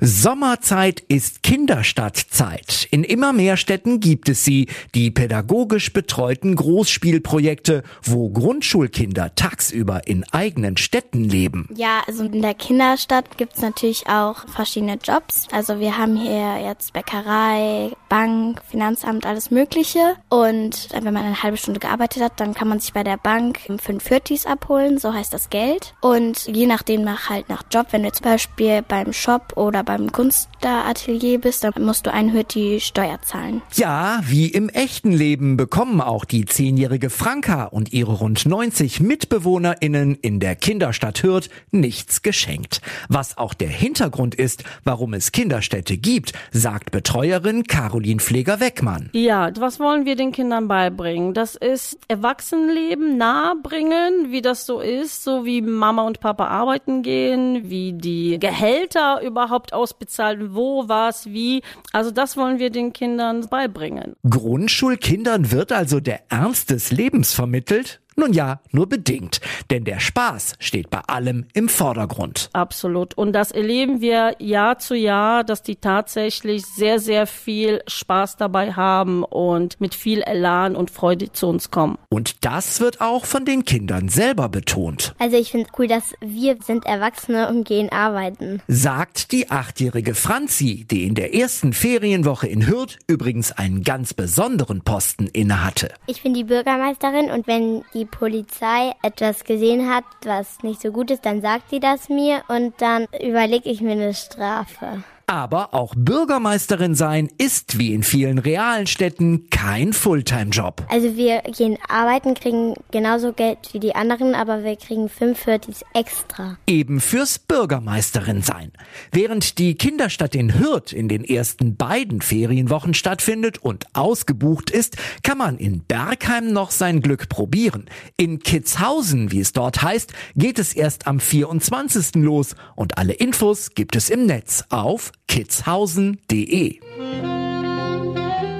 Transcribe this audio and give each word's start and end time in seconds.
Sommerzeit 0.00 1.00
ist 1.00 1.42
Kinderstadtzeit. 1.42 2.88
In 2.90 3.04
immer 3.04 3.32
mehr 3.32 3.56
Städten 3.56 4.00
gibt 4.00 4.28
es 4.28 4.44
sie, 4.44 4.68
die 4.94 5.10
pädagogisch 5.10 5.92
betreuten 5.92 6.56
Großspielprojekte, 6.56 7.84
wo 8.02 8.28
Grundschulkinder 8.30 9.34
tagsüber 9.34 10.06
in 10.06 10.24
eigenen 10.32 10.76
Städten 10.76 11.24
leben. 11.24 11.68
Ja, 11.76 12.02
also 12.06 12.24
in 12.24 12.42
der 12.42 12.54
Kinderstadt 12.54 13.38
gibt's 13.38 13.60
natürlich 13.60 14.08
auch 14.08 14.48
verschiedene 14.48 14.98
Jobs. 15.02 15.46
Also 15.52 15.78
wir 15.78 15.96
haben 15.96 16.16
hier 16.16 16.60
jetzt 16.60 16.92
Bäckerei, 16.92 17.92
Bank, 18.08 18.62
Finanzamt, 18.68 19.26
alles 19.26 19.50
Mögliche. 19.50 20.16
Und 20.28 20.88
wenn 20.92 21.14
man 21.14 21.24
eine 21.24 21.42
halbe 21.42 21.56
Stunde 21.56 21.80
gearbeitet 21.80 22.22
hat, 22.22 22.40
dann 22.40 22.54
kann 22.54 22.68
man 22.68 22.80
sich 22.80 22.92
bei 22.92 23.04
der 23.04 23.16
Bank 23.16 23.60
fünf 23.80 24.02
Viertis 24.02 24.44
abholen, 24.44 24.98
so 24.98 25.14
heißt 25.14 25.32
das 25.32 25.50
Geld. 25.50 25.94
Und 26.00 26.46
je 26.46 26.66
nachdem 26.66 27.02
nach 27.02 27.30
halt 27.30 27.48
nach 27.48 27.62
Job, 27.70 27.86
wenn 27.92 28.02
du 28.02 28.10
zum 28.10 28.24
Beispiel 28.24 28.82
beim 28.82 29.12
Shop 29.12 29.52
oder 29.56 29.83
beim 29.84 30.10
Kunstatelier 30.12 31.38
bist, 31.38 31.64
dann 31.64 31.72
musst 31.78 32.06
du 32.06 32.12
ein 32.12 32.32
Hürti 32.32 32.80
Steuer 32.80 33.20
zahlen. 33.22 33.62
Ja, 33.74 34.20
wie 34.24 34.46
im 34.46 34.68
echten 34.68 35.12
Leben 35.12 35.56
bekommen 35.56 36.00
auch 36.00 36.24
die 36.24 36.44
zehnjährige 36.44 37.10
Franka 37.10 37.64
und 37.64 37.92
ihre 37.92 38.12
rund 38.12 38.46
90 38.46 39.00
MitbewohnerInnen 39.00 40.14
in 40.14 40.40
der 40.40 40.56
Kinderstadt 40.56 41.22
Hürth 41.22 41.48
nichts 41.70 42.22
geschenkt. 42.22 42.80
Was 43.08 43.36
auch 43.36 43.54
der 43.54 43.68
Hintergrund 43.68 44.34
ist, 44.34 44.64
warum 44.84 45.14
es 45.14 45.32
Kinderstädte 45.32 45.96
gibt, 45.96 46.32
sagt 46.52 46.90
Betreuerin 46.90 47.64
Caroline 47.64 48.20
Pfleger-Weckmann. 48.20 49.10
Ja, 49.12 49.50
was 49.58 49.80
wollen 49.80 50.06
wir 50.06 50.16
den 50.16 50.32
Kindern 50.32 50.68
beibringen? 50.68 51.34
Das 51.34 51.54
ist 51.54 51.98
Erwachsenenleben 52.08 53.16
nahebringen, 53.18 54.30
wie 54.30 54.42
das 54.42 54.66
so 54.66 54.80
ist, 54.80 55.24
so 55.24 55.44
wie 55.44 55.60
Mama 55.60 56.02
und 56.02 56.20
Papa 56.20 56.46
arbeiten 56.46 57.02
gehen, 57.02 57.68
wie 57.70 57.92
die 57.92 58.38
Gehälter 58.38 59.20
überhaupt 59.22 59.72
ausbezahlt, 59.74 60.54
wo, 60.54 60.88
was, 60.88 61.26
wie. 61.26 61.62
Also 61.92 62.10
das 62.10 62.36
wollen 62.36 62.58
wir 62.58 62.70
den 62.70 62.92
Kindern 62.92 63.48
beibringen. 63.48 64.14
Grundschulkindern 64.28 65.50
wird 65.50 65.72
also 65.72 66.00
der 66.00 66.22
Ernst 66.30 66.70
des 66.70 66.90
Lebens 66.90 67.34
vermittelt? 67.34 68.00
Nun 68.16 68.32
ja, 68.32 68.60
nur 68.70 68.88
bedingt, 68.88 69.40
denn 69.70 69.84
der 69.84 70.00
Spaß 70.00 70.54
steht 70.58 70.90
bei 70.90 71.00
allem 71.00 71.46
im 71.52 71.68
Vordergrund. 71.68 72.48
Absolut. 72.52 73.14
Und 73.14 73.32
das 73.32 73.50
erleben 73.50 74.00
wir 74.00 74.36
Jahr 74.38 74.78
zu 74.78 74.94
Jahr, 74.94 75.42
dass 75.42 75.62
die 75.62 75.76
tatsächlich 75.76 76.64
sehr, 76.64 77.00
sehr 77.00 77.26
viel 77.26 77.82
Spaß 77.86 78.36
dabei 78.36 78.72
haben 78.72 79.24
und 79.24 79.80
mit 79.80 79.94
viel 79.94 80.22
Elan 80.22 80.76
und 80.76 80.90
Freude 80.90 81.32
zu 81.32 81.48
uns 81.48 81.70
kommen. 81.70 81.98
Und 82.08 82.44
das 82.44 82.80
wird 82.80 83.00
auch 83.00 83.24
von 83.24 83.44
den 83.44 83.64
Kindern 83.64 84.08
selber 84.08 84.48
betont. 84.48 85.14
Also 85.18 85.36
ich 85.36 85.50
finde 85.50 85.68
cool, 85.78 85.88
dass 85.88 86.14
wir 86.20 86.56
sind 86.62 86.86
Erwachsene 86.86 87.48
und 87.48 87.66
gehen 87.66 87.90
arbeiten. 87.90 88.62
Sagt 88.68 89.32
die 89.32 89.50
achtjährige 89.50 90.14
Franzi, 90.14 90.86
die 90.88 91.04
in 91.04 91.14
der 91.14 91.34
ersten 91.34 91.72
Ferienwoche 91.72 92.46
in 92.46 92.66
Hürth 92.66 92.98
übrigens 93.08 93.52
einen 93.52 93.82
ganz 93.82 94.14
besonderen 94.14 94.82
Posten 94.82 95.26
innehatte. 95.26 95.92
Ich 96.06 96.22
bin 96.22 96.34
die 96.34 96.44
Bürgermeisterin 96.44 97.30
und 97.30 97.46
wenn 97.46 97.82
die 98.04 98.16
Polizei 98.16 98.92
etwas 99.02 99.44
gesehen 99.44 99.88
hat, 99.92 100.04
was 100.24 100.62
nicht 100.62 100.80
so 100.80 100.90
gut 100.90 101.10
ist, 101.10 101.24
dann 101.24 101.40
sagt 101.40 101.70
sie 101.70 101.80
das 101.80 102.08
mir 102.08 102.42
und 102.48 102.74
dann 102.78 103.06
überlege 103.20 103.70
ich 103.70 103.80
mir 103.80 103.92
eine 103.92 104.14
Strafe. 104.14 105.02
Aber 105.34 105.74
auch 105.74 105.94
Bürgermeisterin 105.96 106.94
sein 106.94 107.28
ist 107.38 107.76
wie 107.76 107.92
in 107.92 108.04
vielen 108.04 108.38
realen 108.38 108.86
Städten 108.86 109.50
kein 109.50 109.92
Fulltime-Job. 109.92 110.86
Also 110.88 111.16
wir 111.16 111.42
gehen 111.42 111.76
arbeiten, 111.88 112.34
kriegen 112.34 112.74
genauso 112.92 113.32
Geld 113.32 113.58
wie 113.72 113.80
die 113.80 113.96
anderen, 113.96 114.36
aber 114.36 114.62
wir 114.62 114.76
kriegen 114.76 115.08
45 115.08 115.84
extra. 115.92 116.56
Eben 116.68 117.00
fürs 117.00 117.40
Bürgermeisterin 117.40 118.42
sein. 118.42 118.70
Während 119.10 119.58
die 119.58 119.74
Kinderstadt 119.74 120.36
in 120.36 120.56
Hürth 120.56 120.92
in 120.92 121.08
den 121.08 121.24
ersten 121.24 121.74
beiden 121.74 122.20
Ferienwochen 122.20 122.94
stattfindet 122.94 123.58
und 123.58 123.86
ausgebucht 123.92 124.70
ist, 124.70 124.98
kann 125.24 125.38
man 125.38 125.58
in 125.58 125.82
Bergheim 125.82 126.52
noch 126.52 126.70
sein 126.70 127.00
Glück 127.00 127.28
probieren. 127.28 127.86
In 128.16 128.38
Kitzhausen, 128.38 129.32
wie 129.32 129.40
es 129.40 129.52
dort 129.52 129.82
heißt, 129.82 130.12
geht 130.36 130.60
es 130.60 130.74
erst 130.74 131.08
am 131.08 131.18
24. 131.18 132.22
los 132.22 132.54
und 132.76 132.98
alle 132.98 133.14
Infos 133.14 133.70
gibt 133.74 133.96
es 133.96 134.10
im 134.10 134.26
Netz 134.26 134.62
auf 134.68 135.10
kitzhausen.de. 135.28 136.80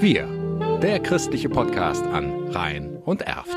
Wir, 0.00 0.78
der 0.82 1.00
christliche 1.00 1.48
Podcast 1.48 2.04
an 2.04 2.48
Rhein 2.48 2.96
und 3.04 3.22
Erft. 3.22 3.56